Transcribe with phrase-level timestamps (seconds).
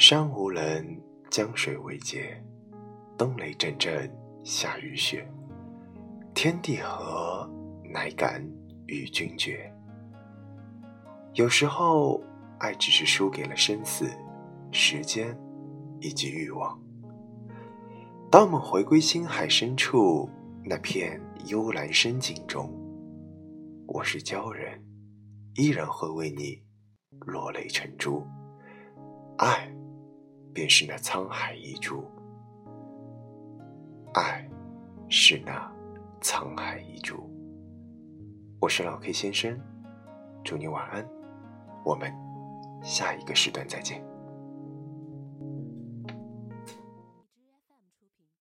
[0.00, 2.40] 山无人，江水未竭，
[3.16, 4.08] 冬雷阵阵，
[4.44, 5.28] 夏雨雪。
[6.34, 7.50] 天地合，
[7.82, 8.40] 乃敢
[8.86, 9.68] 与君绝。
[11.34, 12.22] 有时候，
[12.60, 14.08] 爱只是输给了生死、
[14.70, 15.36] 时间
[16.00, 16.80] 以及欲望。
[18.30, 20.30] 当我们回归心海深处
[20.62, 22.72] 那片幽蓝深井中，
[23.88, 24.80] 我是鲛人，
[25.56, 26.62] 依然会为你
[27.26, 28.26] 落泪成珠。
[29.38, 29.68] 爱。
[30.50, 32.04] 便是那沧海一珠，
[34.12, 34.44] 爱
[35.08, 35.72] 是那
[36.20, 37.30] 沧海一珠。
[38.60, 39.56] 我是老 K 先生，
[40.42, 41.08] 祝你晚安，
[41.84, 42.12] 我们
[42.82, 44.04] 下一个时段再见。